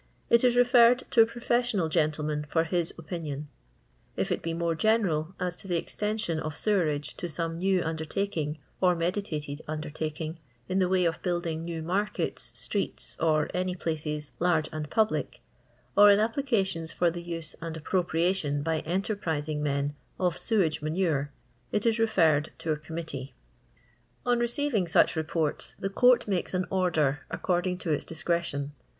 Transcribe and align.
it 0.31 0.43
is 0.43 0.55
referred 0.57 1.03
to 1.11 1.21
a 1.21 1.27
professional 1.27 1.87
gentle 1.87 2.23
man 2.23 2.43
for 2.49 2.63
his 2.63 2.91
opinion; 2.97 3.49
if 4.15 4.31
it 4.31 4.41
be 4.41 4.51
more 4.51 4.75
genpnil, 4.75 5.35
as 5.39 5.55
to 5.55 5.67
the 5.67 5.79
extejtion 5.79 6.39
of 6.39 6.57
sewerage 6.57 7.15
to 7.15 7.29
some 7.29 7.59
new 7.59 7.83
under 7.83 8.03
taking 8.03 8.57
or 8.81 8.95
mediuited 8.95 9.61
undertaking 9.67 10.39
in 10.67 10.79
the 10.79 10.89
way 10.89 11.05
of 11.05 11.21
building 11.21 11.63
new 11.63 11.83
markets, 11.83 12.51
streets, 12.59 13.15
or 13.19 13.47
any 13.53 13.75
places, 13.75 14.31
large 14.39 14.71
a£(l 14.71 14.89
public; 14.89 15.39
or 15.95 16.09
in 16.09 16.19
applications 16.19 16.91
for 16.91 17.11
the 17.11 17.21
use 17.21 17.55
and 17.61 17.77
appropriation 17.77 18.63
by 18.63 18.81
enterprisini; 18.87 19.59
men 19.59 19.95
of 20.19 20.35
sewage 20.35 20.81
manure, 20.81 21.31
it 21.71 21.85
is 21.85 21.99
referre<l 21.99 22.49
to 22.57 22.71
a 22.71 22.75
cuuunittee. 22.77 23.33
i}i\ 24.25 24.33
receiving 24.33 24.87
Fiich 24.87 25.13
n>ports 25.15 25.75
the 25.77 25.89
Court 25.91 26.27
makes 26.27 26.55
an 26.55 26.65
order 26.71 27.19
according 27.29 27.77
to 27.77 27.91
its 27.93 28.03
discretion. 28.03 28.71